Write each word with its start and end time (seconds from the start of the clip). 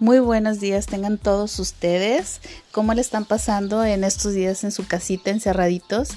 Muy 0.00 0.18
buenos 0.18 0.60
días 0.60 0.86
tengan 0.86 1.18
todos 1.18 1.58
ustedes. 1.58 2.40
¿Cómo 2.72 2.94
le 2.94 3.02
están 3.02 3.26
pasando 3.26 3.84
en 3.84 4.02
estos 4.02 4.32
días 4.32 4.64
en 4.64 4.72
su 4.72 4.86
casita 4.86 5.30
encerraditos? 5.30 6.12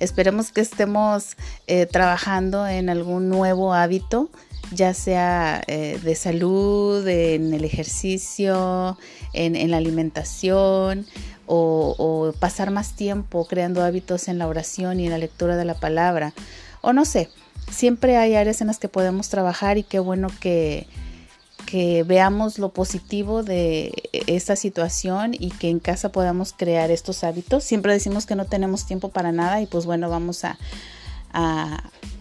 Esperemos 0.00 0.52
que 0.52 0.60
estemos 0.60 1.38
eh, 1.66 1.86
trabajando 1.86 2.66
en 2.66 2.90
algún 2.90 3.30
nuevo 3.30 3.72
hábito, 3.72 4.28
ya 4.70 4.92
sea 4.92 5.62
eh, 5.66 5.98
de 6.04 6.14
salud, 6.14 7.08
en 7.08 7.54
el 7.54 7.64
ejercicio, 7.64 8.98
en, 9.32 9.70
la 9.70 9.78
alimentación 9.78 11.06
o, 11.46 11.94
o 11.96 12.38
pasar 12.38 12.70
más 12.70 12.96
tiempo 12.96 13.46
creando 13.46 13.82
hábitos 13.82 14.28
en 14.28 14.36
la 14.36 14.46
oración 14.46 15.00
y 15.00 15.06
en 15.06 15.10
la 15.10 15.16
lectura 15.16 15.56
de 15.56 15.64
la 15.64 15.80
palabra. 15.80 16.34
O 16.82 16.92
no 16.92 17.06
sé, 17.06 17.30
siempre 17.70 18.18
hay 18.18 18.34
áreas 18.34 18.60
en 18.60 18.66
las 18.66 18.78
que 18.78 18.88
podemos 18.88 19.30
trabajar 19.30 19.78
y 19.78 19.84
qué 19.84 20.00
bueno 20.00 20.28
que 20.38 20.86
que 21.72 22.02
veamos 22.02 22.58
lo 22.58 22.68
positivo 22.68 23.42
de 23.42 24.10
esta 24.26 24.56
situación 24.56 25.32
y 25.32 25.48
que 25.52 25.70
en 25.70 25.78
casa 25.78 26.12
podamos 26.12 26.52
crear 26.54 26.90
estos 26.90 27.24
hábitos. 27.24 27.64
Siempre 27.64 27.94
decimos 27.94 28.26
que 28.26 28.36
no 28.36 28.44
tenemos 28.44 28.84
tiempo 28.84 29.08
para 29.08 29.32
nada 29.32 29.58
y 29.62 29.64
pues 29.64 29.86
bueno, 29.86 30.10
vamos 30.10 30.44
a, 30.44 30.58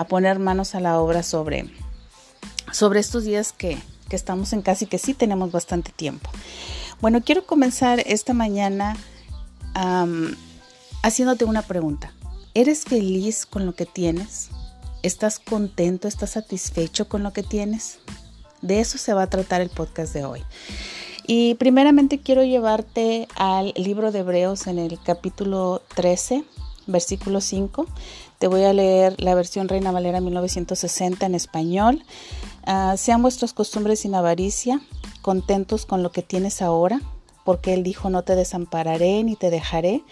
poner 0.08 0.40
manos 0.40 0.74
a 0.74 0.80
la 0.80 1.02
obra 1.02 1.22
sobre, 1.22 1.70
sobre 2.72 3.02
estos 3.02 3.26
días 3.26 3.52
que, 3.52 3.77
estamos 4.12 4.54
en 4.54 4.62
casa 4.62 4.86
y 4.86 4.88
que 4.88 4.98
sí 4.98 5.14
tenemos 5.14 5.52
bastante 5.52 5.91
tiempo. 5.91 6.30
Bueno, 7.02 7.20
quiero 7.22 7.46
comenzar 7.46 8.02
esta 8.05 8.34
mañana 8.34 8.96
haciéndote 11.04 11.44
una 11.44 11.63
pregunta. 11.63 12.13
¿Eres 12.54 12.86
feliz 12.86 13.46
con 13.46 13.66
lo 13.66 13.76
que 13.76 13.86
tienes? 13.86 14.48
¿Estás 15.04 15.40
contento? 15.40 16.08
¿Estás 16.08 16.30
satisfecho 16.32 17.10
con 17.10 17.22
lo 17.22 17.34
que 17.34 17.44
tienes? 17.44 17.99
De 18.62 18.79
eso 18.79 18.98
se 18.98 19.13
va 19.13 19.23
a 19.23 19.29
tratar 19.29 19.62
el 19.62 19.70
podcast 19.70 20.13
de 20.13 20.26
hoy. 20.26 20.43
Y 21.27 21.55
primeramente 21.55 22.20
quiero 22.20 22.43
llevarte 22.43 23.27
al 23.35 23.73
libro 23.76 24.12
de 24.12 24.20
Hebreos 24.20 24.67
en 24.67 24.79
el 24.79 24.99
capítulo 25.01 25.81
13, 25.95 26.43
versículo 26.87 27.41
5. 27.41 27.85
Te 28.39 28.48
voy 28.48 28.63
a 28.63 28.73
leer 28.73 29.15
la 29.21 29.35
versión 29.35 29.67
Reina 29.67 29.91
Valera 29.91 30.20
1960 30.20 31.26
en 31.26 31.35
español. 31.35 32.04
Ah, 32.65 32.95
sean 32.98 33.21
vuestras 33.21 33.54
costumbres 33.54 34.01
sin 34.01 34.15
avaricia, 34.15 34.82
contentos 35.21 35.85
con 35.85 36.04
lo 36.04 36.12
que 36.12 36.21
tienes 36.21 36.62
ahora, 36.62 37.01
porque 37.45 37.73
Él 37.73 37.84
dijo, 37.84 38.09
no 38.09 38.23
te 38.23 38.35
desampararé 38.35 39.23
ni 39.23 39.35
te 39.35 39.49
dejaré. 39.49 40.04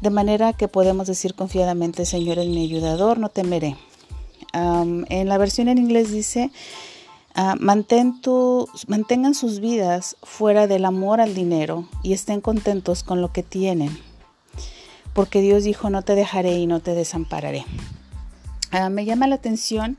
De 0.00 0.10
manera 0.10 0.52
que 0.52 0.68
podemos 0.68 1.06
decir 1.06 1.34
confiadamente, 1.34 2.06
Señor 2.06 2.38
es 2.38 2.48
mi 2.48 2.64
ayudador, 2.64 3.18
no 3.18 3.28
temeré. 3.28 3.76
en 4.54 5.28
la 5.28 5.38
versión 5.38 5.68
en 5.68 5.78
inglés 5.78 6.10
dice, 6.10 6.50
Ah, 7.40 7.54
mantengan 7.56 9.32
sus 9.32 9.60
vidas 9.60 10.16
fuera 10.24 10.66
del 10.66 10.84
amor 10.84 11.20
al 11.20 11.36
dinero 11.36 11.88
y 12.02 12.12
estén 12.12 12.40
contentos 12.40 13.04
con 13.04 13.20
lo 13.20 13.32
que 13.32 13.44
tienen, 13.44 13.96
porque 15.12 15.40
Dios 15.40 15.62
dijo, 15.62 15.88
no 15.88 16.02
te 16.02 16.16
dejaré 16.16 16.58
y 16.58 16.66
no 16.66 16.80
te 16.80 16.94
desampararé. 16.94 17.64
Ah, 18.72 18.90
me 18.90 19.04
llama 19.04 19.28
la 19.28 19.36
atención 19.36 19.98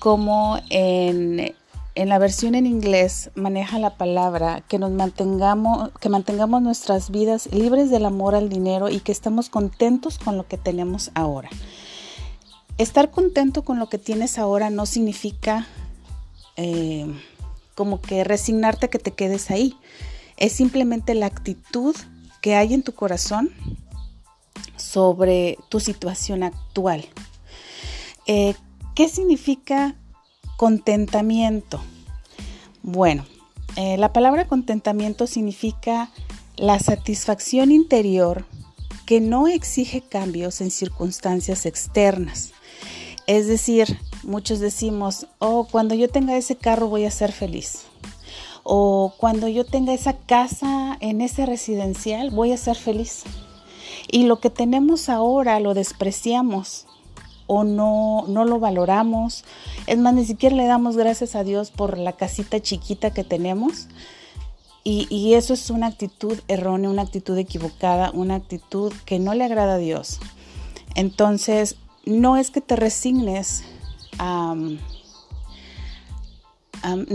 cómo 0.00 0.58
en, 0.68 1.54
en, 1.94 2.08
la 2.10 2.18
versión 2.18 2.54
en 2.54 2.66
inglés 2.66 3.30
maneja 3.34 3.78
la 3.78 3.96
palabra 3.96 4.62
que 4.68 4.78
nos 4.78 4.90
mantengamos, 4.90 5.92
que 5.98 6.10
mantengamos 6.10 6.60
nuestras 6.60 7.10
vidas 7.10 7.50
libres 7.54 7.88
del 7.88 8.04
amor 8.04 8.34
al 8.34 8.50
dinero 8.50 8.90
y 8.90 9.00
que 9.00 9.12
estemos 9.12 9.48
contentos 9.48 10.18
con 10.18 10.36
lo 10.36 10.46
que 10.46 10.58
tenemos 10.58 11.10
ahora. 11.14 11.48
Estar 12.76 13.10
contento 13.10 13.64
con 13.64 13.78
lo 13.78 13.88
que 13.88 13.96
tienes 13.96 14.38
ahora 14.38 14.68
no 14.68 14.84
significa 14.84 15.66
eh, 16.56 17.06
como 17.74 18.00
que 18.00 18.24
resignarte 18.24 18.86
a 18.86 18.90
que 18.90 18.98
te 18.98 19.12
quedes 19.12 19.50
ahí. 19.50 19.76
Es 20.36 20.52
simplemente 20.52 21.14
la 21.14 21.26
actitud 21.26 21.94
que 22.40 22.54
hay 22.54 22.74
en 22.74 22.82
tu 22.82 22.92
corazón 22.92 23.50
sobre 24.76 25.58
tu 25.68 25.80
situación 25.80 26.42
actual. 26.42 27.04
Eh, 28.26 28.54
¿Qué 28.94 29.08
significa 29.08 29.94
contentamiento? 30.56 31.82
Bueno, 32.82 33.26
eh, 33.76 33.98
la 33.98 34.12
palabra 34.12 34.46
contentamiento 34.46 35.26
significa 35.26 36.10
la 36.56 36.78
satisfacción 36.78 37.70
interior 37.70 38.46
que 39.06 39.20
no 39.20 39.48
exige 39.48 40.00
cambios 40.00 40.60
en 40.60 40.70
circunstancias 40.70 41.66
externas. 41.66 42.52
Es 43.26 43.46
decir, 43.46 43.98
muchos 44.26 44.58
decimos, 44.58 45.26
oh, 45.38 45.66
cuando 45.70 45.94
yo 45.94 46.08
tenga 46.08 46.36
ese 46.36 46.56
carro 46.56 46.88
voy 46.88 47.04
a 47.04 47.10
ser 47.10 47.32
feliz. 47.32 47.82
O 48.64 49.14
cuando 49.16 49.46
yo 49.46 49.64
tenga 49.64 49.94
esa 49.94 50.14
casa 50.14 50.96
en 51.00 51.20
ese 51.20 51.46
residencial 51.46 52.30
voy 52.30 52.52
a 52.52 52.56
ser 52.56 52.76
feliz. 52.76 53.22
Y 54.10 54.24
lo 54.24 54.40
que 54.40 54.50
tenemos 54.50 55.08
ahora 55.08 55.60
lo 55.60 55.72
despreciamos 55.72 56.86
o 57.46 57.62
no, 57.62 58.24
no 58.28 58.44
lo 58.44 58.58
valoramos. 58.58 59.44
Es 59.86 59.98
más, 59.98 60.14
ni 60.14 60.24
siquiera 60.24 60.56
le 60.56 60.66
damos 60.66 60.96
gracias 60.96 61.36
a 61.36 61.44
Dios 61.44 61.70
por 61.70 61.96
la 61.96 62.12
casita 62.12 62.60
chiquita 62.60 63.12
que 63.12 63.22
tenemos. 63.22 63.86
Y, 64.82 65.06
y, 65.10 65.34
eso 65.34 65.52
es 65.52 65.70
una 65.70 65.88
actitud 65.88 66.38
errónea, 66.46 66.90
una 66.90 67.02
actitud 67.02 67.36
equivocada, 67.38 68.12
una 68.12 68.36
actitud 68.36 68.92
que 69.04 69.18
no 69.18 69.34
le 69.34 69.44
agrada 69.44 69.74
a 69.74 69.78
Dios. 69.78 70.20
Entonces, 70.94 71.74
no 72.04 72.36
es 72.36 72.52
que 72.52 72.60
te 72.60 72.76
resignes 72.76 73.64
no 74.18 74.78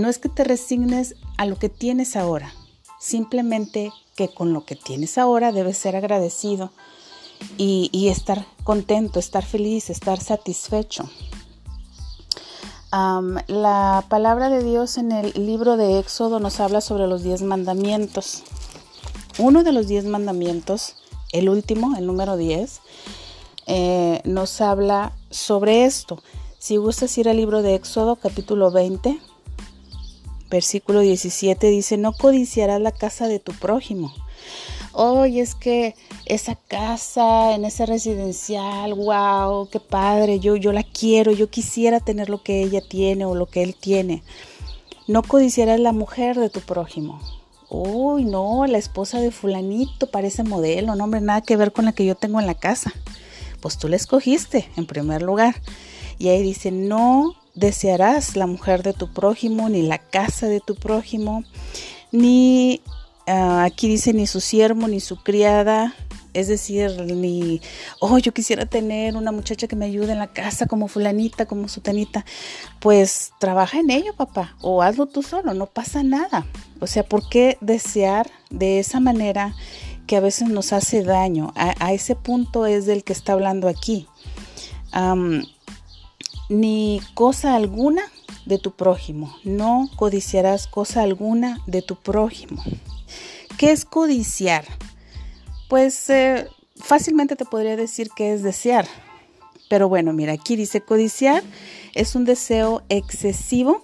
es 0.09 0.19
que 0.19 0.29
te 0.29 0.44
resignes 0.44 1.16
a 1.38 1.45
lo 1.45 1.56
que 1.57 1.69
tienes 1.69 2.16
ahora, 2.16 2.53
simplemente 3.00 3.91
que 4.16 4.29
con 4.29 4.53
lo 4.53 4.66
que 4.66 4.75
tienes 4.75 5.17
ahora 5.17 5.51
debes 5.51 5.78
ser 5.78 5.95
agradecido 5.95 6.72
y, 7.57 8.07
estar 8.09 8.45
contento, 8.63 9.19
estar 9.19 9.44
feliz, 9.44 9.89
estar 9.89 10.19
satisfecho. 10.19 11.09
la 12.91 14.06
palabra 14.09 14.50
de 14.50 14.63
Dios 14.63 14.97
en 14.97 15.12
el 15.12 15.33
libro 15.33 15.78
de 15.78 16.00
Éxodo 16.00 16.39
nos 16.39 16.59
habla 16.59 16.81
sobre 16.81 17.07
los 17.07 17.23
diez 17.23 17.41
mandamientos. 17.41 18.44
Uno 19.38 19.63
de 19.63 19.72
los 19.72 19.88
diez 19.88 20.06
mandamientos, 20.06 20.95
el 21.31 21.50
último, 21.50 21.95
el 21.97 22.06
número 22.06 22.35
diez, 22.38 22.81
eh, 23.66 24.22
nos 24.25 24.59
habla 24.62 25.13
sobre 25.29 25.85
esto. 25.85 26.22
Si 26.61 26.77
gustas 26.77 27.17
ir 27.17 27.27
al 27.27 27.38
libro 27.38 27.63
de 27.63 27.73
Éxodo 27.73 28.17
capítulo 28.17 28.69
20, 28.69 29.17
versículo 30.51 30.99
17, 30.99 31.67
dice, 31.72 31.97
no 31.97 32.13
codiciarás 32.13 32.79
la 32.79 32.91
casa 32.91 33.27
de 33.27 33.39
tu 33.39 33.51
prójimo. 33.51 34.13
Hoy 34.91 35.39
es 35.39 35.55
que 35.55 35.95
esa 36.27 36.53
casa 36.53 37.55
en 37.55 37.66
ese 37.66 37.88
residencial, 37.88 38.94
wow, 38.94 39.69
qué 39.71 39.79
padre, 39.79 40.39
yo, 40.39 40.55
yo 40.55 40.71
la 40.71 40.83
quiero, 40.83 41.31
yo 41.31 41.50
quisiera 41.50 42.00
tener 42.00 42.29
lo 42.29 42.44
que 42.44 42.61
ella 42.61 42.81
tiene 42.88 43.25
o 43.25 43.33
lo 43.33 43.47
que 43.47 43.63
él 43.63 43.73
tiene. 43.73 44.21
No 45.07 45.23
codiciarás 45.23 45.79
la 45.79 45.94
mujer 45.94 46.38
de 46.38 46.51
tu 46.51 46.59
prójimo. 46.59 47.19
Uy, 47.71 48.23
no, 48.23 48.67
la 48.67 48.77
esposa 48.77 49.19
de 49.19 49.31
fulanito 49.31 50.11
parece 50.11 50.44
modelo, 50.44 50.94
no, 50.94 51.05
hombre, 51.05 51.21
nada 51.21 51.41
que 51.41 51.57
ver 51.57 51.71
con 51.71 51.85
la 51.85 51.94
que 51.94 52.05
yo 52.05 52.13
tengo 52.13 52.39
en 52.39 52.45
la 52.45 52.53
casa 52.53 52.94
pues 53.61 53.77
tú 53.77 53.88
la 53.88 53.95
escogiste 53.95 54.69
en 54.75 54.85
primer 54.85 55.21
lugar. 55.21 55.55
Y 56.21 56.29
ahí 56.29 56.43
dice, 56.43 56.71
no 56.71 57.33
desearás 57.55 58.35
la 58.35 58.45
mujer 58.45 58.83
de 58.83 58.93
tu 58.93 59.11
prójimo, 59.11 59.69
ni 59.69 59.81
la 59.81 59.97
casa 59.97 60.47
de 60.47 60.59
tu 60.59 60.75
prójimo, 60.75 61.43
ni, 62.11 62.81
ah, 63.25 63.63
aquí 63.63 63.87
dice, 63.87 64.13
ni 64.13 64.27
su 64.27 64.39
siervo, 64.39 64.87
ni 64.87 64.99
su 64.99 65.17
criada, 65.17 65.95
es 66.35 66.47
decir, 66.47 66.91
ni, 67.01 67.59
oh, 67.99 68.19
yo 68.19 68.33
quisiera 68.33 68.67
tener 68.67 69.17
una 69.17 69.31
muchacha 69.31 69.67
que 69.67 69.75
me 69.75 69.85
ayude 69.85 70.11
en 70.11 70.19
la 70.19 70.31
casa 70.31 70.67
como 70.67 70.87
fulanita, 70.87 71.47
como 71.47 71.68
sutanita. 71.68 72.24
Pues 72.79 73.31
trabaja 73.39 73.79
en 73.79 73.89
ello, 73.89 74.13
papá, 74.15 74.56
o 74.62 74.83
hazlo 74.83 75.07
tú 75.07 75.24
solo, 75.24 75.56
no 75.56 75.65
pasa 75.65 76.03
nada. 76.03 76.45
O 76.79 76.85
sea, 76.85 77.01
¿por 77.03 77.27
qué 77.29 77.57
desear 77.62 78.29
de 78.51 78.77
esa 78.77 79.00
manera 79.00 79.56
que 80.06 80.17
a 80.17 80.19
veces 80.19 80.50
nos 80.50 80.74
hace 80.74 81.03
daño. 81.03 81.53
A, 81.56 81.94
ese 81.94 82.15
punto 82.15 82.65
es 82.65 82.85
del 82.85 83.06
que 83.06 83.13
está 83.13 83.31
hablando 83.33 83.69
aquí. 83.69 84.07
Ni 86.51 87.01
cosa 87.13 87.56
alguna 87.56 88.03
de 88.45 88.57
tu 88.57 88.71
prójimo. 88.71 89.33
No 89.45 89.89
codiciarás 89.95 90.68
cosa 90.68 91.01
alguna 91.01 91.59
de 91.65 91.81
tu 91.81 91.95
prójimo. 91.95 92.62
¿Qué 93.57 93.71
es 93.71 93.86
codiciar? 93.86 94.65
Pues 95.69 96.09
eh, 96.09 96.48
fácilmente 96.75 97.38
te 97.38 97.45
podría 97.45 97.77
decir 97.77 98.09
que 98.15 98.33
es 98.33 98.44
desear. 98.44 98.86
Pero 99.69 99.88
bueno, 99.88 100.12
mira, 100.12 100.33
aquí 100.33 100.57
dice 100.57 100.81
codiciar 100.81 101.42
es 101.94 102.15
un 102.15 102.25
deseo 102.25 102.83
excesivo 102.89 103.83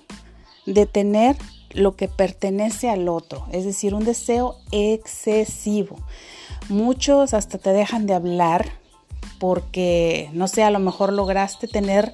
de 0.65 0.85
tener 0.85 1.37
lo 1.71 1.95
que 1.95 2.09
pertenece 2.09 2.89
al 2.89 3.07
otro, 3.07 3.45
es 3.51 3.63
decir, 3.63 3.93
un 3.93 4.03
deseo 4.03 4.57
excesivo. 4.71 5.97
Muchos 6.67 7.33
hasta 7.33 7.57
te 7.57 7.71
dejan 7.71 8.07
de 8.07 8.15
hablar 8.15 8.71
porque, 9.39 10.29
no 10.33 10.47
sé, 10.49 10.63
a 10.63 10.71
lo 10.71 10.79
mejor 10.79 11.13
lograste 11.13 11.67
tener 11.67 12.13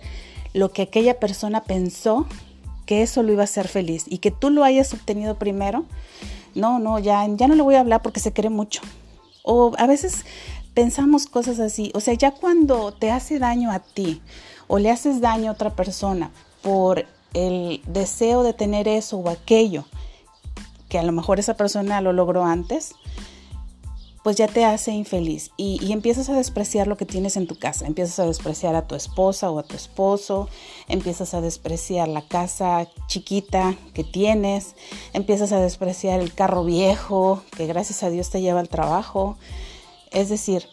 lo 0.54 0.72
que 0.72 0.84
aquella 0.84 1.20
persona 1.20 1.64
pensó 1.64 2.26
que 2.86 3.02
eso 3.02 3.24
lo 3.24 3.32
iba 3.32 3.42
a 3.42 3.46
hacer 3.46 3.68
feliz 3.68 4.06
y 4.08 4.20
que 4.20 4.32
tú 4.32 4.50
lo 4.50 4.64
hayas 4.64 4.94
obtenido 4.94 5.36
primero, 5.36 5.86
no, 6.56 6.80
no, 6.80 7.00
ya, 7.00 7.26
ya 7.28 7.48
no 7.48 7.56
le 7.56 7.64
voy 7.64 7.76
a 7.76 7.80
hablar 7.80 8.02
porque 8.02 8.20
se 8.20 8.34
quiere 8.34 8.50
mucho. 8.50 8.82
O 9.44 9.74
a 9.78 9.88
veces 9.88 10.26
pensamos 10.74 11.28
cosas 11.28 11.60
así, 11.60 11.92
o 11.96 12.00
sea, 12.00 12.14
ya 12.14 12.32
cuando 12.32 12.94
te 12.94 13.12
hace 13.12 13.40
daño 13.40 13.72
a 13.72 13.80
ti 13.80 14.22
o 14.68 14.80
le 14.80 14.92
haces 14.92 15.22
daño 15.22 15.50
a 15.50 15.54
otra 15.54 15.72
persona 15.72 16.32
por 16.62 17.06
el 17.34 17.82
deseo 17.88 18.44
de 18.44 18.54
tener 18.54 18.88
eso 18.88 19.18
o 19.18 19.30
aquello, 19.30 19.86
que 20.90 21.00
a 21.00 21.04
lo 21.04 21.12
mejor 21.12 21.40
esa 21.40 21.56
persona 21.56 22.02
lo 22.02 22.14
logró 22.14 22.46
antes, 22.46 22.96
pues 24.24 24.38
ya 24.38 24.48
te 24.48 24.64
hace 24.64 24.92
infeliz 24.92 25.52
y, 25.58 25.92
empiezas 25.92 26.30
a 26.30 26.34
despreciar 26.34 26.88
lo 26.88 26.96
que 26.96 27.06
tienes 27.06 27.36
en 27.36 27.46
tu 27.46 27.60
casa, 27.60 27.86
empiezas 27.86 28.20
a 28.20 28.26
despreciar 28.26 28.74
a 28.76 28.88
tu 28.88 28.96
esposa 28.96 29.52
o 29.52 29.60
a 29.60 29.64
tu 29.64 29.76
esposo, 29.76 30.48
empiezas 30.88 31.34
a 31.34 31.42
despreciar 31.42 32.08
la 32.08 32.22
casa 32.22 32.88
chiquita 33.08 33.76
que 33.94 34.06
tienes, 34.06 34.76
empiezas 35.12 35.52
a 35.52 35.60
despreciar 35.60 36.22
el 36.22 36.34
carro 36.34 36.64
viejo 36.64 37.44
que 37.56 37.68
gracias 37.68 38.02
a 38.04 38.10
Dios 38.10 38.30
te 38.30 38.42
lleva 38.42 38.62
al 38.62 38.70
trabajo. 38.70 39.38
Es 40.12 40.30
decir, 40.30 40.68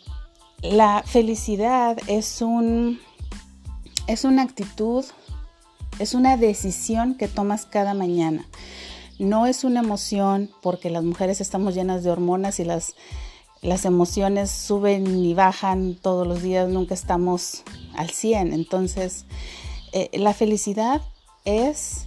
la 0.62 1.02
felicidad 1.04 1.98
es 2.06 2.42
un 2.42 3.00
es 4.06 4.24
una 4.24 4.42
actitud, 4.42 5.04
es 5.98 6.14
una 6.14 6.36
decisión 6.36 7.16
que 7.16 7.26
tomas 7.26 7.66
cada 7.66 7.94
mañana. 7.94 8.46
No 9.18 9.46
es 9.46 9.64
una 9.64 9.80
emoción 9.80 10.50
porque 10.62 10.88
las 10.88 11.04
mujeres 11.04 11.40
estamos 11.40 11.74
llenas 11.74 12.04
de 12.04 12.10
hormonas 12.10 12.58
y 12.58 12.64
las 12.64 12.94
las 13.62 13.84
emociones 13.84 14.50
suben 14.50 15.24
y 15.24 15.34
bajan 15.34 15.94
todos 15.94 16.26
los 16.26 16.42
días, 16.42 16.68
nunca 16.68 16.94
estamos 16.94 17.62
al 17.94 18.10
100. 18.10 18.52
Entonces, 18.52 19.26
eh, 19.92 20.10
la 20.14 20.32
felicidad 20.32 21.02
es 21.44 22.06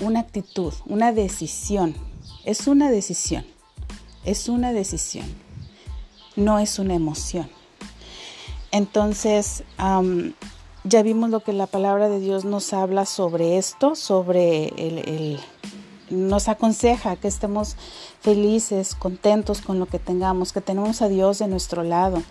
una 0.00 0.20
actitud, 0.20 0.72
una 0.86 1.12
decisión. 1.12 1.94
Es 2.44 2.66
una 2.68 2.90
decisión. 2.90 3.44
Es 4.24 4.48
una 4.48 4.72
decisión. 4.72 5.26
No 6.36 6.58
es 6.58 6.78
una 6.78 6.94
emoción. 6.94 7.50
Entonces, 8.70 9.64
ya 10.84 11.02
vimos 11.02 11.30
lo 11.30 11.40
que 11.40 11.52
la 11.52 11.66
palabra 11.66 12.08
de 12.08 12.20
Dios 12.20 12.44
nos 12.44 12.72
habla 12.72 13.04
sobre 13.04 13.58
esto, 13.58 13.96
sobre 13.96 14.68
el 14.76 15.40
nos 16.10 16.48
aconseja 16.48 17.16
que 17.16 17.28
estemos 17.28 17.76
felices, 18.20 18.94
contentos 18.94 19.60
con 19.60 19.78
lo 19.78 19.86
que 19.86 19.98
tengamos, 19.98 20.52
que 20.52 20.60
tenemos 20.60 21.02
a 21.02 21.08
Dios 21.08 21.38
de 21.38 21.48
nuestro 21.48 21.82
lado, 21.82 22.22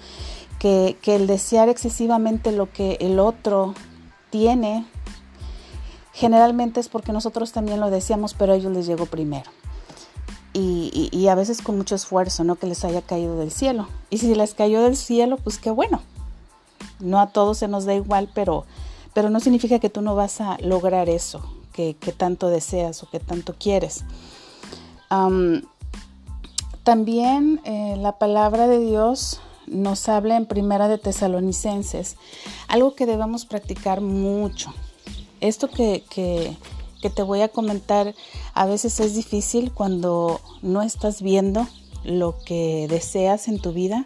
que, 0.60 0.98
el 1.06 1.28
desear 1.28 1.70
excesivamente 1.70 2.52
lo 2.52 2.72
que 2.72 2.98
el 3.00 3.20
otro 3.20 3.74
tiene, 4.30 4.86
generalmente 6.14 6.80
es 6.80 6.90
porque 6.90 7.14
nosotros 7.14 7.52
también 7.52 7.80
lo 7.80 7.90
deseamos, 7.90 8.34
pero 8.34 8.54
a 8.54 8.56
ellos 8.58 8.74
les 8.74 8.86
llegó 8.86 9.06
primero. 9.06 9.50
Y, 10.52 11.10
y, 11.12 11.28
a 11.28 11.36
veces 11.36 11.62
con 11.62 11.78
mucho 11.78 11.96
esfuerzo, 11.96 12.44
no 12.44 12.56
que 12.56 12.68
les 12.68 12.84
haya 12.84 13.02
caído 13.02 13.38
del 13.38 13.52
cielo. 13.52 13.88
Y 14.10 14.18
si 14.18 14.34
les 14.34 14.56
cayó 14.56 14.82
del 14.82 14.98
cielo, 14.98 15.38
pues 15.38 15.60
qué 15.60 15.70
bueno. 15.70 16.02
No 17.00 17.20
a 17.20 17.28
todos 17.28 17.60
se 17.60 17.68
nos 17.68 17.86
da 17.86 17.94
igual, 17.94 18.30
pero, 18.34 18.66
pero 19.14 19.30
no 19.30 19.40
significa 19.40 19.80
que 19.80 19.92
tú 19.92 20.02
no 20.02 20.16
vas 20.16 20.42
a 20.42 20.58
lograr 20.60 21.08
eso 21.08 21.59
que, 21.74 21.96
tanto 22.16 22.50
deseas 22.50 23.04
o 23.04 23.10
que 23.10 23.20
tanto 23.20 23.56
quieres. 23.58 24.04
también 26.84 27.62
eh, 27.66 27.96
la 27.98 28.18
palabra 28.18 28.68
de 28.68 28.80
Dios 28.80 29.42
nos 29.68 30.10
habla 30.10 30.36
en 30.36 30.46
Primera 30.46 30.88
de 30.88 30.98
Tesalonicenses, 30.98 32.18
algo 32.68 32.96
que 32.96 33.06
debemos 33.06 33.46
practicar 33.46 34.02
mucho. 34.02 34.74
Esto 35.42 35.70
que, 35.70 36.04
que, 36.10 36.58
que 37.02 37.10
te 37.10 37.24
voy 37.24 37.42
a 37.42 37.50
comentar 37.50 38.14
a 38.54 38.66
veces 38.66 39.00
es 39.00 39.16
difícil 39.16 39.72
cuando 39.72 40.42
no 40.62 40.82
estás 40.82 41.22
viendo 41.22 41.68
lo 42.04 42.38
que 42.40 42.88
deseas 42.90 43.48
en 43.48 43.60
tu 43.60 43.72
vida, 43.74 44.06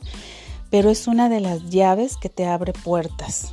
pero 0.69 0.89
es 0.89 1.07
una 1.07 1.29
de 1.29 1.39
las 1.39 1.69
llaves 1.69 2.17
que 2.17 2.29
te 2.29 2.45
abre 2.45 2.73
puertas. 2.73 3.51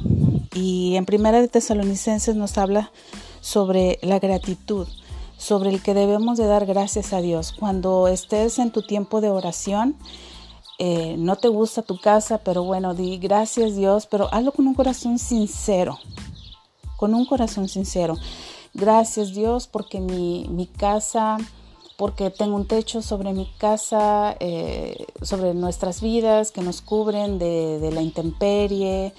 Y 0.54 0.96
en 0.96 1.06
Primera 1.06 1.40
de 1.40 1.48
Tesalonicenses 1.48 2.34
nos 2.34 2.58
habla 2.58 2.90
sobre 3.40 3.98
la 4.02 4.18
gratitud, 4.18 4.86
sobre 5.38 5.70
el 5.70 5.82
que 5.82 5.94
debemos 5.94 6.38
de 6.38 6.46
dar 6.46 6.66
gracias 6.66 7.12
a 7.12 7.20
Dios. 7.20 7.54
Cuando 7.58 8.08
estés 8.08 8.58
en 8.58 8.70
tu 8.70 8.82
tiempo 8.82 9.20
de 9.20 9.30
oración, 9.30 9.96
eh, 10.78 11.16
no 11.18 11.36
te 11.36 11.48
gusta 11.48 11.82
tu 11.82 11.98
casa, 11.98 12.38
pero 12.38 12.64
bueno, 12.64 12.94
di 12.94 13.18
gracias 13.18 13.76
Dios, 13.76 14.06
pero 14.06 14.32
hazlo 14.32 14.52
con 14.52 14.66
un 14.66 14.74
corazón 14.74 15.18
sincero, 15.18 15.98
con 16.96 17.14
un 17.14 17.26
corazón 17.26 17.68
sincero. 17.68 18.16
Gracias 18.72 19.34
Dios 19.34 19.66
porque 19.66 20.00
mi, 20.00 20.46
mi 20.48 20.66
casa, 20.66 21.36
porque 21.96 22.30
tengo 22.30 22.56
un 22.56 22.66
techo 22.66 23.02
sobre 23.02 23.32
mi 23.32 23.46
casa, 23.58 24.36
eh, 24.40 25.06
sobre 25.20 25.52
nuestras 25.52 26.00
vidas 26.00 26.50
que 26.50 26.62
nos 26.62 26.80
cubren 26.80 27.38
de, 27.38 27.78
de 27.78 27.92
la 27.92 28.00
intemperie 28.00 29.12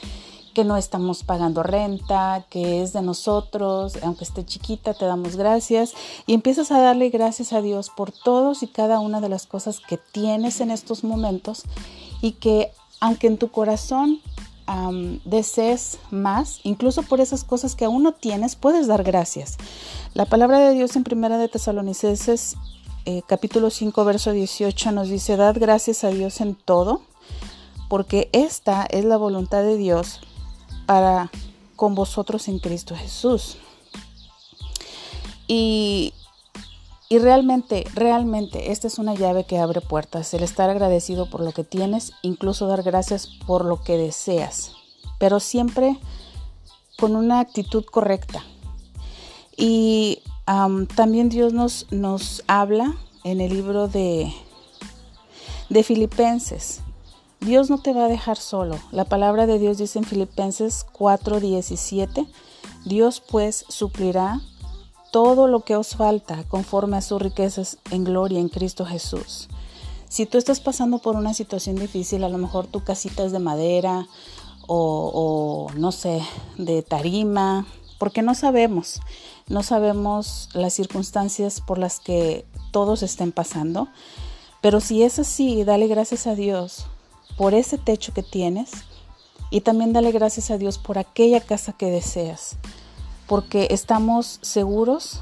que 0.53 0.63
no 0.63 0.77
estamos 0.77 1.23
pagando 1.23 1.63
renta, 1.63 2.45
que 2.49 2.81
es 2.81 2.93
de 2.93 3.01
nosotros, 3.01 3.97
aunque 4.03 4.23
esté 4.23 4.45
chiquita, 4.45 4.93
te 4.93 5.05
damos 5.05 5.35
gracias 5.35 5.93
y 6.25 6.33
empiezas 6.33 6.71
a 6.71 6.79
darle 6.79 7.09
gracias 7.09 7.53
a 7.53 7.61
Dios 7.61 7.89
por 7.89 8.11
todos 8.11 8.63
y 8.63 8.67
cada 8.67 8.99
una 8.99 9.21
de 9.21 9.29
las 9.29 9.47
cosas 9.47 9.79
que 9.79 9.97
tienes 9.97 10.61
en 10.61 10.71
estos 10.71 11.03
momentos 11.03 11.63
y 12.21 12.33
que 12.33 12.71
aunque 12.99 13.27
en 13.27 13.37
tu 13.37 13.49
corazón 13.49 14.19
desees 15.25 15.99
más, 16.11 16.61
incluso 16.63 17.03
por 17.03 17.19
esas 17.19 17.43
cosas 17.43 17.75
que 17.75 17.83
aún 17.83 18.03
no 18.03 18.13
tienes, 18.13 18.55
puedes 18.55 18.87
dar 18.87 19.03
gracias. 19.03 19.57
La 20.13 20.25
palabra 20.25 20.59
de 20.59 20.73
Dios 20.73 20.95
en 20.95 21.03
Primera 21.03 21.37
de 21.37 21.49
Tesalonicenses 21.49 22.55
eh, 23.05 23.23
capítulo 23.25 23.71
5 23.71 24.05
verso 24.05 24.31
18 24.31 24.91
nos 24.91 25.09
dice, 25.09 25.35
dad 25.35 25.55
gracias 25.59 26.03
a 26.03 26.09
Dios 26.09 26.39
en 26.39 26.53
todo, 26.53 27.01
porque 27.89 28.29
esta 28.31 28.85
es 28.85 29.05
la 29.05 29.17
voluntad 29.17 29.63
de 29.63 29.75
Dios 29.75 30.21
para 30.91 31.31
con 31.77 31.95
vosotros 31.95 32.49
en 32.49 32.59
Cristo 32.59 32.97
Jesús. 32.97 33.55
Y, 35.47 36.13
y 37.07 37.17
realmente, 37.17 37.85
realmente, 37.93 38.73
esta 38.73 38.87
es 38.87 38.99
una 38.99 39.15
llave 39.15 39.45
que 39.45 39.57
abre 39.57 39.79
puertas, 39.79 40.33
el 40.33 40.43
estar 40.43 40.69
agradecido 40.69 41.29
por 41.29 41.39
lo 41.39 41.53
que 41.53 41.63
tienes, 41.63 42.11
incluso 42.23 42.67
dar 42.67 42.83
gracias 42.83 43.27
por 43.47 43.63
lo 43.63 43.81
que 43.81 43.95
deseas, 43.95 44.73
pero 45.17 45.39
siempre 45.39 45.97
con 46.99 47.15
una 47.15 47.39
actitud 47.39 47.85
correcta. 47.85 48.43
Y 49.55 50.21
también 50.97 51.29
Dios 51.29 51.53
nos, 51.53 51.87
nos 51.89 52.43
habla 52.47 52.97
en 53.23 53.39
el 53.39 53.53
libro 53.53 53.87
de, 53.87 54.33
de 55.69 55.83
Filipenses 55.83 56.81
Dios 57.41 57.71
no 57.71 57.79
te 57.79 57.91
va 57.91 58.05
a 58.05 58.07
dejar 58.07 58.37
solo. 58.37 58.77
La 58.91 59.03
palabra 59.03 59.47
de 59.47 59.57
Dios 59.57 59.79
dice 59.79 59.97
en 59.97 60.05
Filipenses 60.05 60.85
4:17, 60.93 62.27
Dios 62.85 63.19
pues 63.19 63.65
suplirá 63.67 64.41
todo 65.11 65.47
lo 65.47 65.61
que 65.61 65.75
os 65.75 65.95
falta 65.95 66.43
conforme 66.43 66.97
a 66.97 67.01
sus 67.01 67.19
riquezas 67.19 67.79
en 67.89 68.03
gloria 68.03 68.39
en 68.39 68.47
Cristo 68.47 68.85
Jesús. 68.85 69.49
Si 70.07 70.27
tú 70.27 70.37
estás 70.37 70.59
pasando 70.59 70.99
por 70.99 71.15
una 71.15 71.33
situación 71.33 71.77
difícil, 71.77 72.23
a 72.23 72.29
lo 72.29 72.37
mejor 72.37 72.67
tu 72.67 72.83
casita 72.83 73.23
es 73.23 73.31
de 73.31 73.39
madera 73.39 74.07
o, 74.67 75.11
o 75.11 75.73
no 75.73 75.91
sé, 75.91 76.21
de 76.59 76.83
tarima, 76.83 77.65
porque 77.97 78.21
no 78.21 78.35
sabemos, 78.35 79.01
no 79.47 79.63
sabemos 79.63 80.49
las 80.53 80.73
circunstancias 80.73 81.59
por 81.59 81.79
las 81.79 81.99
que 81.99 82.45
todos 82.69 83.01
estén 83.01 83.31
pasando. 83.31 83.87
Pero 84.61 84.79
si 84.79 85.01
es 85.01 85.17
así, 85.17 85.63
dale 85.63 85.87
gracias 85.87 86.27
a 86.27 86.35
Dios 86.35 86.85
por 87.37 87.53
ese 87.53 87.77
techo 87.77 88.13
que 88.13 88.23
tienes 88.23 88.71
y 89.49 89.61
también 89.61 89.93
dale 89.93 90.11
gracias 90.11 90.49
a 90.49 90.57
Dios 90.57 90.77
por 90.77 90.97
aquella 90.97 91.41
casa 91.41 91.73
que 91.73 91.91
deseas, 91.91 92.57
porque 93.27 93.67
estamos 93.71 94.39
seguros 94.41 95.21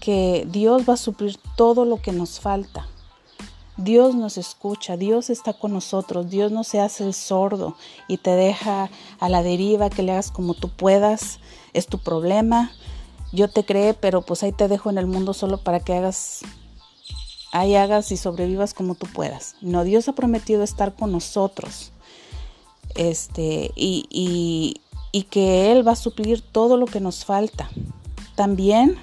que 0.00 0.46
Dios 0.48 0.82
va 0.88 0.94
a 0.94 0.98
suplir 0.98 1.38
todo 1.56 1.84
lo 1.84 2.00
que 2.00 2.12
nos 2.12 2.38
falta. 2.38 2.86
Dios 3.76 4.14
nos 4.14 4.38
escucha, 4.38 4.96
Dios 4.96 5.30
está 5.30 5.52
con 5.52 5.72
nosotros, 5.72 6.30
Dios 6.30 6.52
no 6.52 6.62
se 6.62 6.80
hace 6.80 7.04
el 7.04 7.12
sordo 7.12 7.76
y 8.06 8.18
te 8.18 8.30
deja 8.30 8.88
a 9.18 9.28
la 9.28 9.42
deriva 9.42 9.90
que 9.90 10.04
le 10.04 10.12
hagas 10.12 10.30
como 10.30 10.54
tú 10.54 10.68
puedas, 10.68 11.40
es 11.72 11.88
tu 11.88 11.98
problema. 11.98 12.70
Yo 13.32 13.50
te 13.50 13.64
creé, 13.64 13.94
pero 13.94 14.22
pues 14.22 14.44
ahí 14.44 14.52
te 14.52 14.68
dejo 14.68 14.90
en 14.90 14.98
el 14.98 15.08
mundo 15.08 15.34
solo 15.34 15.58
para 15.58 15.80
que 15.80 15.94
hagas 15.94 16.42
ahí 17.54 17.76
hagas 17.76 18.12
y 18.12 18.16
sobrevivas 18.16 18.74
como 18.74 18.94
tú 18.94 19.06
puedas. 19.06 19.54
No, 19.62 19.84
Dios 19.84 20.08
ha 20.08 20.12
prometido 20.12 20.62
estar 20.62 20.94
con 20.94 21.12
nosotros. 21.12 21.92
Este, 22.94 23.72
y, 23.74 24.80
y 25.12 25.22
que 25.22 25.70
Él 25.72 25.86
va 25.86 25.92
a 25.92 25.96
suplir 25.96 26.42
todo 26.42 26.76
lo 26.76 26.86
que 26.86 27.00
nos 27.00 27.24
falta. 27.24 27.70
También 28.34 28.98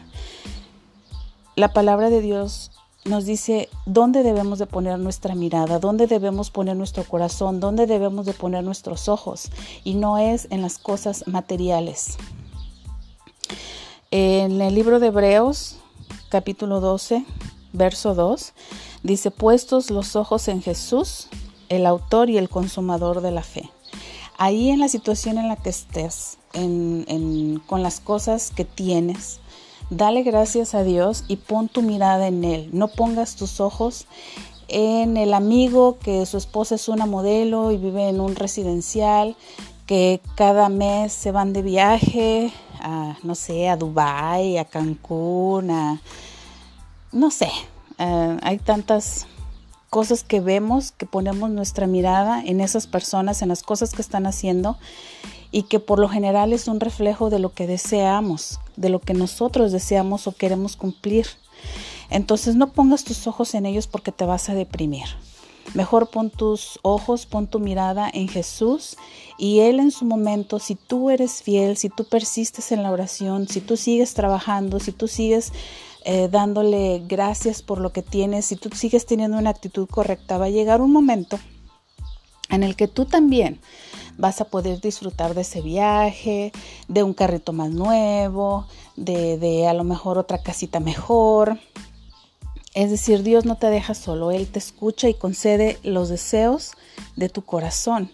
la 1.55 1.71
palabra 1.71 2.09
de 2.09 2.21
Dios 2.21 2.71
nos 3.05 3.25
dice 3.25 3.69
dónde 3.85 4.21
debemos 4.21 4.59
de 4.59 4.67
poner 4.67 4.99
nuestra 4.99 5.35
mirada, 5.35 5.79
dónde 5.79 6.05
debemos 6.05 6.51
poner 6.51 6.75
nuestro 6.75 7.03
corazón, 7.05 7.59
dónde 7.61 7.87
debemos 7.87 8.25
de 8.25 8.33
poner 8.33 8.63
nuestros 8.63 9.07
ojos. 9.07 9.49
Y 9.83 9.95
no 9.95 10.17
es 10.17 10.47
en 10.51 10.61
las 10.61 10.77
cosas 10.77 11.27
materiales. 11.27 12.17
En 14.11 14.61
el 14.61 14.75
libro 14.75 14.99
de 14.99 15.07
Hebreos, 15.07 15.77
capítulo 16.29 16.81
12, 16.81 17.25
verso 17.73 18.15
2, 18.15 18.53
Dice, 19.03 19.31
puestos 19.31 19.89
los 19.89 20.15
ojos 20.15 20.47
en 20.47 20.61
Jesús, 20.61 21.27
el 21.69 21.87
autor 21.87 22.29
y 22.29 22.37
el 22.37 22.49
consumador 22.49 23.21
de 23.21 23.31
la 23.31 23.41
fe. 23.41 23.69
Ahí 24.37 24.69
en 24.69 24.79
la 24.79 24.89
situación 24.89 25.39
en 25.39 25.47
la 25.47 25.55
que 25.55 25.69
estés, 25.69 26.37
con 26.53 27.83
las 27.83 27.99
cosas 27.99 28.51
que 28.51 28.63
tienes, 28.65 29.39
dale 29.89 30.21
gracias 30.21 30.75
a 30.75 30.83
Dios 30.83 31.23
y 31.27 31.37
pon 31.37 31.67
tu 31.67 31.81
mirada 31.81 32.27
en 32.27 32.43
Él. 32.43 32.69
No 32.73 32.89
pongas 32.89 33.35
tus 33.35 33.59
ojos 33.59 34.05
en 34.67 35.17
el 35.17 35.33
amigo 35.33 35.97
que 35.97 36.25
su 36.27 36.37
esposa 36.37 36.75
es 36.75 36.87
una 36.87 37.07
modelo 37.07 37.71
y 37.71 37.77
vive 37.77 38.07
en 38.07 38.21
un 38.21 38.35
residencial, 38.35 39.35
que 39.87 40.21
cada 40.35 40.69
mes 40.69 41.11
se 41.11 41.31
van 41.31 41.53
de 41.53 41.63
viaje 41.63 42.53
a, 42.79 43.17
no 43.23 43.33
sé, 43.33 43.67
a 43.67 43.77
Dubái, 43.77 44.57
a 44.57 44.65
Cancún, 44.65 45.71
a, 45.71 46.01
no 47.11 47.31
sé, 47.31 47.49
eh, 47.97 48.37
hay 48.41 48.57
tantas 48.57 49.27
cosas 49.89 50.23
que 50.23 50.39
vemos, 50.39 50.91
que 50.91 51.05
ponemos 51.05 51.49
nuestra 51.49 51.85
mirada 51.85 52.41
en 52.43 52.61
esas 52.61 52.87
personas, 52.87 53.41
en 53.41 53.49
las 53.49 53.61
cosas 53.61 53.91
que 53.91 54.01
están 54.01 54.25
haciendo 54.25 54.77
y 55.51 55.63
que 55.63 55.79
por 55.79 55.99
lo 55.99 56.07
general 56.07 56.53
es 56.53 56.67
un 56.67 56.79
reflejo 56.79 57.29
de 57.29 57.39
lo 57.39 57.53
que 57.53 57.67
deseamos, 57.67 58.59
de 58.77 58.89
lo 58.89 58.99
que 58.99 59.13
nosotros 59.13 59.73
deseamos 59.73 60.27
o 60.27 60.31
queremos 60.31 60.77
cumplir. 60.77 61.27
Entonces 62.09 62.55
no 62.55 62.71
pongas 62.71 63.03
tus 63.03 63.27
ojos 63.27 63.53
en 63.53 63.65
ellos 63.65 63.87
porque 63.87 64.13
te 64.13 64.25
vas 64.25 64.49
a 64.49 64.53
deprimir. 64.53 65.05
Mejor 65.73 66.09
pon 66.09 66.29
tus 66.29 66.79
ojos, 66.81 67.25
pon 67.25 67.47
tu 67.47 67.59
mirada 67.59 68.09
en 68.13 68.27
Jesús 68.27 68.97
y 69.37 69.59
Él 69.59 69.79
en 69.79 69.91
su 69.91 70.05
momento, 70.05 70.59
si 70.59 70.75
tú 70.75 71.09
eres 71.09 71.43
fiel, 71.43 71.77
si 71.77 71.89
tú 71.89 72.05
persistes 72.05 72.71
en 72.71 72.83
la 72.83 72.91
oración, 72.91 73.47
si 73.47 73.61
tú 73.61 73.77
sigues 73.77 74.13
trabajando, 74.13 74.79
si 74.79 74.91
tú 74.91 75.07
sigues 75.07 75.53
eh, 76.03 76.29
dándole 76.31 77.03
gracias 77.07 77.61
por 77.61 77.79
lo 77.79 77.91
que 77.91 78.01
tienes, 78.01 78.45
si 78.45 78.55
tú 78.55 78.69
sigues 78.75 79.05
teniendo 79.05 79.37
una 79.37 79.51
actitud 79.51 79.87
correcta, 79.87 80.37
va 80.37 80.45
a 80.45 80.49
llegar 80.49 80.81
un 80.81 80.91
momento 80.91 81.39
en 82.49 82.63
el 82.63 82.75
que 82.75 82.87
tú 82.87 83.05
también 83.05 83.61
vas 84.17 84.41
a 84.41 84.45
poder 84.45 84.81
disfrutar 84.81 85.33
de 85.33 85.41
ese 85.41 85.61
viaje, 85.61 86.51
de 86.87 87.03
un 87.03 87.13
carrito 87.13 87.53
más 87.53 87.69
nuevo, 87.69 88.67
de, 88.95 89.37
de 89.37 89.67
a 89.67 89.73
lo 89.73 89.83
mejor 89.83 90.17
otra 90.17 90.41
casita 90.41 90.79
mejor. 90.79 91.59
Es 92.73 92.89
decir, 92.89 93.23
Dios 93.23 93.45
no 93.45 93.57
te 93.57 93.67
deja 93.67 93.93
solo, 93.93 94.31
Él 94.31 94.47
te 94.47 94.59
escucha 94.59 95.07
y 95.07 95.13
concede 95.13 95.77
los 95.83 96.09
deseos 96.09 96.71
de 97.15 97.29
tu 97.29 97.43
corazón 97.43 98.11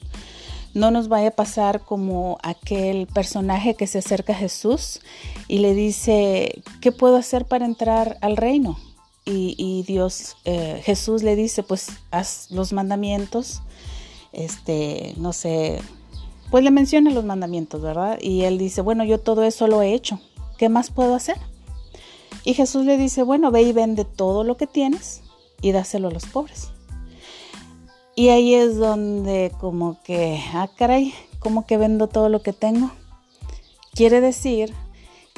no 0.78 0.92
nos 0.92 1.08
vaya 1.08 1.30
a 1.30 1.32
pasar 1.32 1.82
como 1.82 2.38
aquel 2.44 3.08
personaje 3.08 3.74
que 3.74 3.88
se 3.88 3.98
acerca 3.98 4.34
a 4.34 4.38
Jesús 4.38 5.02
y 5.48 5.58
le 5.58 5.74
dice, 5.74 6.62
¿qué 6.82 6.92
puedo 6.92 7.18
hacer 7.18 7.46
para 7.46 7.66
entrar 7.66 8.18
al 8.22 8.38
reino? 8.38 8.78
Y, 9.30 9.84
Dios, 9.86 10.38
eh, 10.46 10.82
Jesús 10.86 11.22
le 11.22 11.36
dice, 11.36 11.62
pues 11.62 11.90
haz 12.12 12.50
los 12.50 12.72
mandamientos, 12.72 13.62
este, 14.32 15.16
no 15.18 15.34
sé, 15.34 15.80
pues 16.50 16.64
le 16.64 16.72
menciona 16.72 17.12
los 17.12 17.26
mandamientos, 17.26 17.82
¿verdad? 17.82 18.20
Y 18.22 18.44
él 18.44 18.58
dice, 18.58 18.80
bueno, 18.80 19.04
yo 19.04 19.20
todo 19.20 19.44
eso 19.44 19.68
lo 19.68 19.82
he 19.82 19.94
hecho, 19.94 20.22
¿qué 20.58 20.70
más 20.70 20.92
puedo 20.92 21.14
hacer? 21.14 21.36
Y 22.46 22.54
Jesús 22.54 22.86
le 22.86 22.98
dice, 22.98 23.24
bueno, 23.24 23.52
ve 23.52 23.64
y 23.64 23.74
vende 23.74 24.06
todo 24.06 24.46
lo 24.46 24.56
que 24.56 24.68
tienes 24.68 25.24
y 25.62 25.74
dáselo 25.74 26.08
a 26.08 26.12
los 26.12 26.26
pobres. 26.28 26.70
Y 28.18 28.30
ahí 28.30 28.56
es 28.56 28.78
donde 28.78 29.52
como 29.60 30.02
que, 30.02 30.42
ah, 30.52 30.68
caray, 30.76 31.14
como 31.38 31.68
que 31.68 31.78
vendo 31.78 32.08
todo 32.08 32.30
lo 32.30 32.42
que 32.42 32.52
tengo. 32.52 32.90
Quiere 33.94 34.22
decir 34.22 34.74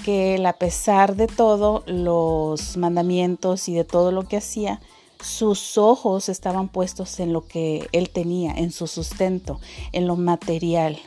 que 0.06 0.42
a 0.48 0.54
pesar 0.54 1.18
de 1.18 1.28
todo 1.28 1.84
los 1.88 2.78
mandamientos 2.78 3.68
y 3.68 3.74
de 3.74 3.84
todo 3.84 4.14
lo 4.14 4.30
que 4.30 4.38
hacía, 4.38 4.80
sus 5.22 5.78
ojos 5.78 6.30
estaban 6.30 6.70
puestos 6.70 7.20
en 7.20 7.34
lo 7.34 7.46
que 7.46 7.90
él 7.92 8.12
tenía, 8.12 8.54
en 8.54 8.72
su 8.72 8.88
sustento, 8.88 9.60
en 9.92 10.08
lo 10.08 10.16
material. 10.16 10.98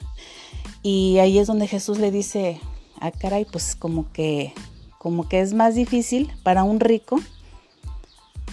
Y 0.82 1.20
ahí 1.20 1.38
es 1.38 1.46
donde 1.46 1.68
Jesús 1.68 1.98
le 1.98 2.10
dice, 2.10 2.60
ah, 3.00 3.12
caray, 3.12 3.46
pues 3.46 3.76
como 3.76 4.12
que, 4.12 4.52
como 4.98 5.26
que 5.26 5.40
es 5.40 5.54
más 5.54 5.74
difícil 5.74 6.30
para 6.42 6.64
un 6.64 6.80
rico 6.80 7.18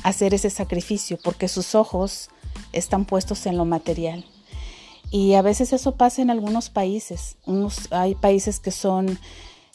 hacer 0.04 0.34
ese 0.34 0.50
sacrificio, 0.50 1.20
porque 1.22 1.50
sus 1.50 1.76
ojos 1.76 2.30
están 2.74 3.06
puestos 3.06 3.46
en 3.46 3.58
lo 3.58 3.66
material. 3.66 4.26
Y 5.12 5.34
a 5.34 5.42
veces 5.42 5.74
eso 5.74 5.96
pasa 5.96 6.22
en 6.22 6.30
algunos 6.30 6.70
países. 6.70 7.38
hay 7.92 8.16
países 8.16 8.60
que 8.60 8.72
son 8.72 9.20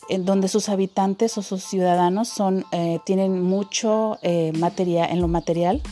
en 0.09 0.25
donde 0.25 0.49
sus 0.49 0.69
habitantes 0.69 1.37
o 1.39 1.43
sus 1.43 1.65
ciudadanos 1.65 2.29
son, 2.29 2.65
eh, 2.73 2.99
tienen 3.05 3.43
mucho 3.43 4.19
eh, 4.23 4.53
material 4.59 5.11
en 5.11 5.21
lo 5.21 5.29
material. 5.29 5.83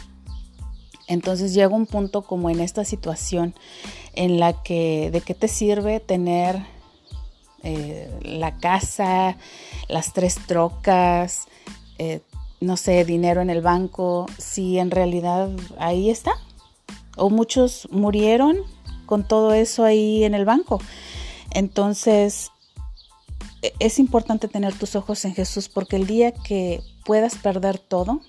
Entonces 1.09 1.55
llega 1.55 1.75
un 1.75 1.87
punto 1.87 2.23
como 2.23 2.51
en 2.51 2.61
esta 2.61 2.85
situación 2.85 3.55
en 4.15 4.39
la 4.39 4.63
que 4.63 5.11
de 5.11 5.21
qué 5.21 5.35
te 5.35 5.49
sirve 5.49 5.99
tener 6.01 6.65
eh, 7.63 8.11
la 8.23 8.59
casa, 8.59 9.37
las 9.89 10.13
tres 10.13 10.37
trocas, 10.47 11.49
no 12.61 12.77
sé, 12.77 13.05
dinero 13.05 13.41
en 13.41 13.51
el 13.51 13.61
banco, 13.61 14.27
si 14.37 14.79
en 14.79 14.91
realidad 14.91 15.51
ahí 15.79 16.11
está, 16.11 16.33
o 17.17 17.31
muchos 17.31 17.89
murieron 17.91 18.59
con 19.07 19.27
todo 19.27 19.53
eso 19.53 19.85
ahí 19.85 20.25
en 20.25 20.35
el 20.35 20.45
banco. 20.45 20.81
Entonces, 21.51 22.51
e, 23.63 23.73
es 23.79 23.99
importante 23.99 24.49
tener 24.49 24.75
tus 24.75 24.97
ojos 24.97 25.25
en 25.25 25.35
Jesús 25.35 25.69
porque 25.69 25.97
el 25.97 26.07
día 26.07 26.33
que 26.33 26.83
puedas 27.05 27.37
perder 27.37 27.79
todo, 27.79 28.21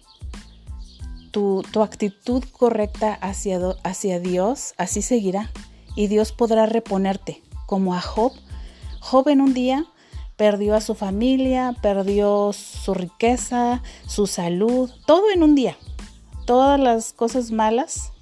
tu, 1.31 1.63
actitud 1.81 2.43
correcta 2.51 3.13
hacia, 3.15 3.59
hacia 3.83 4.19
Dios 4.19 4.75
así 4.77 5.01
seguirá 5.01 5.49
y 5.95 6.07
Dios 6.07 6.31
podrá 6.31 6.67
reponerte 6.67 7.41
como 7.65 7.95
a 7.95 8.01
Job. 8.01 8.33
Job 8.99 9.27
en 9.29 9.41
un 9.41 9.53
día 9.53 9.85
perdió 10.37 10.75
a 10.75 10.81
su 10.81 10.93
familia, 10.93 11.75
perdió 11.81 12.51
su 12.53 12.93
riqueza, 12.93 13.81
su 14.07 14.27
salud, 14.27 14.91
todo 15.07 15.31
en 15.33 15.41
un 15.41 15.55
día. 15.55 15.75
Todas 16.45 16.79
las 16.79 17.13
cosas 17.13 17.51
malas 17.51 18.12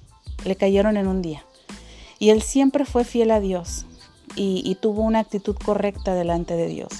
le 0.44 0.56
cayeron 0.56 0.96
en 0.96 1.06
un 1.06 1.22
día. 1.22 1.44
Y 2.18 2.30
él 2.30 2.42
siempre 2.42 2.84
fue 2.84 3.04
fiel 3.04 3.30
a 3.30 3.40
Dios 3.40 3.86
y, 4.36 4.76
tuvo 4.80 5.02
una 5.02 5.18
actitud 5.18 5.56
correcta 5.56 6.14
delante 6.14 6.56
de 6.56 6.68
Dios. 6.68 6.92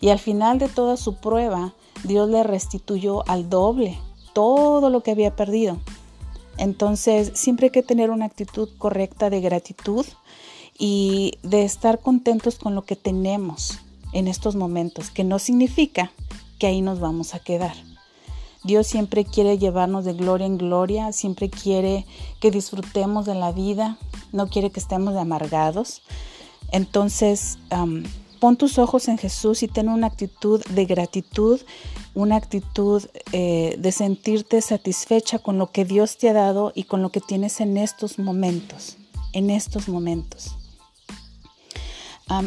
Y 0.00 0.10
al 0.10 0.18
final 0.18 0.58
de 0.58 0.68
toda 0.68 0.96
su 0.96 1.16
prueba, 1.16 1.72
Dios 2.04 2.28
le 2.28 2.42
restituyó 2.42 3.26
al 3.28 3.48
doble 3.48 3.98
todo 4.34 4.90
lo 4.90 5.02
que 5.02 5.12
había 5.12 5.34
perdido. 5.34 5.78
Entonces, 6.58 7.32
siempre 7.34 7.66
hay 7.66 7.70
que 7.70 7.82
tener 7.82 8.10
una 8.10 8.26
actitud 8.26 8.68
correcta 8.78 9.30
de 9.30 9.40
gratitud 9.40 10.04
y 10.78 11.38
de 11.42 11.64
estar 11.64 12.00
contentos 12.00 12.58
con 12.58 12.74
lo 12.74 12.84
que 12.84 12.96
tenemos 12.96 13.78
en 14.12 14.28
estos 14.28 14.56
momentos, 14.56 15.10
que 15.10 15.24
no 15.24 15.38
significa 15.38 16.12
que 16.58 16.66
ahí 16.66 16.82
nos 16.82 17.00
vamos 17.00 17.34
a 17.34 17.38
quedar. 17.38 17.74
Dios 18.66 18.86
siempre 18.86 19.24
quiere 19.24 19.58
llevarnos 19.58 20.04
de 20.04 20.12
gloria 20.12 20.46
en 20.46 20.58
gloria, 20.58 21.12
siempre 21.12 21.48
quiere 21.48 22.04
que 22.40 22.50
disfrutemos 22.50 23.24
de 23.24 23.34
la 23.34 23.52
vida, 23.52 23.96
no 24.32 24.48
quiere 24.48 24.70
que 24.70 24.80
estemos 24.80 25.14
amargados. 25.16 26.02
Entonces, 26.72 27.58
pon 28.40 28.56
tus 28.56 28.78
ojos 28.78 29.08
en 29.08 29.18
Jesús 29.18 29.62
y 29.62 29.68
ten 29.68 29.88
una 29.88 30.08
actitud 30.08 30.62
de 30.64 30.84
gratitud, 30.84 31.60
una 32.14 32.36
actitud 32.36 33.04
eh, 33.32 33.76
de 33.78 33.92
sentirte 33.92 34.60
satisfecha 34.60 35.38
con 35.38 35.58
lo 35.58 35.70
que 35.70 35.84
Dios 35.84 36.18
te 36.18 36.28
ha 36.28 36.32
dado 36.32 36.72
y 36.74 36.84
con 36.84 37.02
lo 37.02 37.10
que 37.10 37.20
tienes 37.20 37.60
en 37.60 37.76
estos 37.76 38.18
momentos, 38.18 38.96
en 39.32 39.50
estos 39.50 39.88
momentos. 39.88 40.56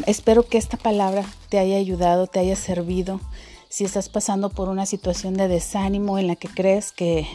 espero 0.06 0.46
que 0.46 0.58
esta 0.58 0.76
palabra 0.76 1.24
te 1.48 1.58
haya 1.58 1.76
ayudado, 1.76 2.26
te 2.26 2.40
haya 2.40 2.56
servido 2.56 3.20
si 3.70 3.84
estás 3.84 4.08
pasando 4.08 4.50
por 4.50 4.68
una 4.68 4.84
situación 4.84 5.34
de 5.34 5.46
desánimo 5.46 6.18
en 6.18 6.26
la 6.26 6.34
que 6.34 6.48
crees 6.48 6.90
que, 6.90 7.26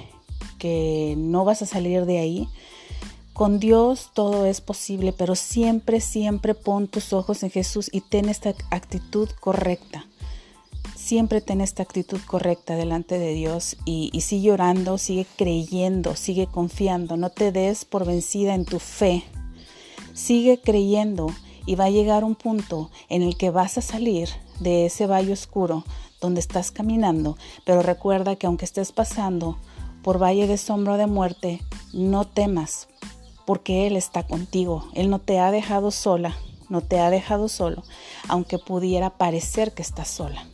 que 0.60 1.16
no 1.18 1.46
vas 1.46 1.62
a 1.62 1.66
salir 1.66 2.06
de 2.06 2.20
ahí, 2.20 2.50
con 3.32 3.58
Dios 3.58 4.12
todo 4.14 4.46
es 4.46 4.60
posible, 4.60 5.14
pero 5.14 5.36
siempre, 5.36 6.02
siempre 6.02 6.54
pon 6.54 6.88
tus 6.88 7.14
ojos 7.14 7.42
en 7.44 7.52
Jesús 7.52 7.90
y 7.92 8.02
ten 8.02 8.28
esta 8.28 8.54
actitud 8.70 9.30
correcta. 9.40 10.08
Siempre 10.96 11.40
ten 11.40 11.62
esta 11.62 11.84
actitud 11.84 12.20
correcta 12.26 12.76
delante 12.76 13.18
de 13.18 13.34
Dios 13.34 13.78
y, 13.86 14.10
y 14.12 14.22
sigue 14.22 14.52
orando, 14.52 14.98
sigue 14.98 15.26
creyendo, 15.38 16.16
sigue 16.16 16.48
confiando. 16.48 17.16
No 17.16 17.30
te 17.30 17.52
des 17.52 17.86
por 17.86 18.06
vencida 18.06 18.56
en 18.56 18.66
tu 18.66 18.80
fe. 18.80 19.24
Sigue 20.14 20.60
creyendo 20.60 21.28
y 21.66 21.76
va 21.76 21.86
a 21.86 21.90
llegar 21.90 22.24
un 22.24 22.36
punto 22.36 22.90
en 23.08 23.22
el 23.22 23.38
que 23.38 23.52
vas 23.52 23.78
a 23.78 23.82
salir 23.82 24.30
de 24.60 24.86
ese 24.86 25.08
valle 25.08 25.34
oscuro 25.34 25.84
donde 26.26 26.40
estás 26.40 26.72
caminando, 26.72 27.38
pero 27.66 27.82
recuerda 27.82 28.36
que 28.36 28.48
aunque 28.48 28.66
estés 28.66 28.92
pasando 28.92 29.58
por 30.04 30.22
valle 30.22 30.48
de 30.48 30.58
sombra 30.58 30.98
de 30.98 31.06
muerte, 31.06 31.62
no 31.94 32.26
temas, 32.26 32.88
porque 33.46 33.86
Él 33.86 33.96
está 33.96 34.24
contigo. 34.24 34.88
Él 34.96 35.10
no 35.10 35.20
te 35.20 35.40
ha 35.40 35.52
dejado 35.52 35.92
sola, 35.92 36.36
no 36.68 36.82
te 36.82 37.00
ha 37.00 37.12
dejado 37.12 37.48
solo, 37.48 37.84
aunque 38.28 38.58
pudiera 38.58 39.12
parecer 39.12 39.74
que 39.74 39.84
estás 39.84 40.08
sola 40.08 40.46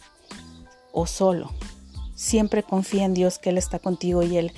o 0.91 1.07
solo. 1.07 1.51
Siempre 2.15 2.63
confía 2.63 3.05
en 3.05 3.13
Dios 3.13 3.39
que 3.39 3.49
Él 3.49 3.57
está 3.57 3.79
contigo 3.79 4.23
y 4.23 4.37
Él, 4.37 4.51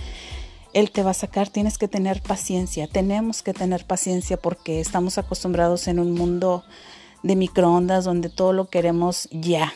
Él 0.74 0.90
te 0.90 1.04
va 1.04 1.12
a 1.12 1.16
sacar, 1.16 1.50
tienes 1.50 1.78
que 1.78 1.88
tener 1.88 2.24
paciencia, 2.24 2.88
tenemos 2.88 3.44
que 3.44 3.54
tener 3.54 3.86
paciencia 3.86 4.38
porque 4.38 4.80
estamos 4.80 5.20
acostumbrados 5.20 5.88
en 5.88 6.00
un 6.00 6.12
mundo 6.14 6.64
de 7.22 7.36
microondas 7.36 8.04
donde 8.04 8.30
todo 8.30 8.52
lo 8.52 8.68
queremos 8.68 9.30
ya. 9.32 9.74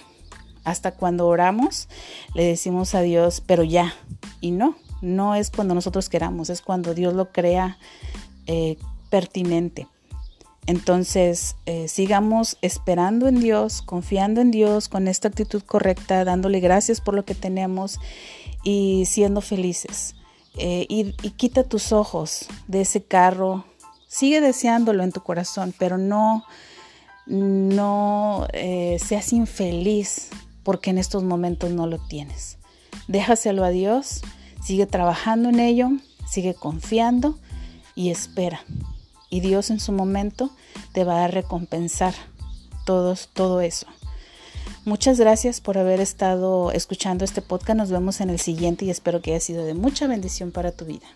Hasta 0.68 0.92
cuando 0.92 1.28
oramos 1.28 1.88
le 2.34 2.44
decimos 2.44 2.94
a 2.94 3.02
Dios, 3.02 3.42
pero 3.46 3.64
ya. 3.64 3.94
Y 4.42 4.52
no, 4.52 4.76
no 5.02 5.34
es 5.34 5.50
cuando 5.50 5.74
nosotros 5.74 6.10
queramos, 6.10 6.50
es 6.50 6.62
cuando 6.62 6.94
Dios 6.94 7.14
lo 7.14 7.32
crea 7.32 7.78
eh, 8.48 8.78
pertinente. 9.10 9.88
Entonces, 10.66 11.56
eh, 11.66 11.88
sigamos 11.88 12.58
esperando 12.62 13.30
en 13.30 13.40
Dios, 13.40 13.82
confiando 13.82 14.42
en 14.42 14.52
Dios 14.52 14.90
con 14.90 15.08
esta 15.08 15.30
actitud 15.30 15.64
correcta, 15.64 16.26
dándole 16.26 16.60
gracias 16.60 17.00
por 17.00 17.14
lo 17.14 17.24
que 17.24 17.34
tenemos 17.34 17.98
y 18.66 19.06
siendo 19.06 19.40
felices. 19.40 20.16
Eh, 20.58 20.86
y, 20.90 21.14
quita 21.38 21.64
tus 21.64 21.94
ojos 21.94 22.48
de 22.68 22.82
ese 22.82 23.02
carro. 23.02 23.64
Sigue 24.10 24.42
deseándolo 24.42 25.04
en 25.04 25.14
tu 25.14 25.24
corazón, 25.24 25.74
pero 25.80 25.98
no, 25.98 26.44
no 27.26 28.48
seas 29.00 29.32
infeliz 29.32 30.30
porque 30.68 30.90
en 30.90 30.98
estos 30.98 31.24
momentos 31.24 31.72
no 31.72 31.88
lo 31.88 31.98
tienes. 31.98 32.58
Déjaselo 33.08 33.64
a 33.64 33.70
Dios, 33.70 34.20
sigue 34.62 34.86
trabajando 34.86 35.48
en 35.48 35.62
ello, 35.62 35.92
sigue 36.30 36.56
confiando 36.56 37.40
y 37.96 38.10
espera 38.10 38.66
y 39.30 39.40
Dios 39.40 39.70
en 39.70 39.80
su 39.80 39.94
momento 39.94 40.50
te 40.92 41.06
va 41.06 41.24
a 41.24 41.30
recompensar 41.30 42.14
todo, 42.86 43.16
todo 43.32 43.62
eso. 43.62 43.88
Muchas 44.84 45.18
gracias 45.18 45.62
por 45.62 45.78
haber 45.78 46.02
estado 46.02 46.74
escuchando 46.74 47.24
este 47.24 47.42
podcast. 47.42 47.78
Nos 47.78 47.90
vemos 47.90 48.20
en 48.20 48.30
el 48.30 48.40
siguiente 48.42 48.84
y 48.84 48.90
espero 48.90 49.22
que 49.22 49.32
haya 49.32 49.40
sido 49.40 49.64
de 49.64 49.74
mucha 49.74 50.06
bendición 50.06 50.52
para 50.52 50.74
tu 50.74 50.84
vida. 50.84 51.08